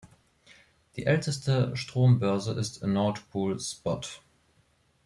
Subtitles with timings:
[0.95, 4.01] Die älteste Strombörse ist Nord Pool Spot.